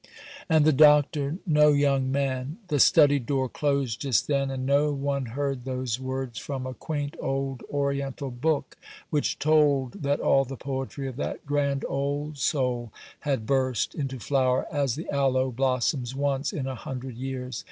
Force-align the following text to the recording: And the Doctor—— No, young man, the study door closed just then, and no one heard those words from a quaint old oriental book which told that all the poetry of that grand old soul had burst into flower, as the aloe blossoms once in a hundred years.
And 0.49 0.65
the 0.65 0.73
Doctor—— 0.73 1.37
No, 1.45 1.73
young 1.73 2.11
man, 2.11 2.57
the 2.69 2.79
study 2.79 3.19
door 3.19 3.47
closed 3.47 4.01
just 4.01 4.25
then, 4.25 4.49
and 4.49 4.65
no 4.65 4.91
one 4.91 5.27
heard 5.37 5.63
those 5.63 5.99
words 5.99 6.39
from 6.39 6.65
a 6.65 6.73
quaint 6.73 7.15
old 7.19 7.61
oriental 7.69 8.31
book 8.31 8.77
which 9.11 9.37
told 9.37 10.01
that 10.01 10.19
all 10.19 10.43
the 10.43 10.57
poetry 10.57 11.07
of 11.07 11.17
that 11.17 11.45
grand 11.45 11.85
old 11.87 12.39
soul 12.39 12.91
had 13.19 13.45
burst 13.45 13.93
into 13.93 14.19
flower, 14.19 14.65
as 14.71 14.95
the 14.95 15.07
aloe 15.11 15.51
blossoms 15.51 16.15
once 16.15 16.51
in 16.51 16.65
a 16.65 16.73
hundred 16.73 17.15
years. 17.15 17.59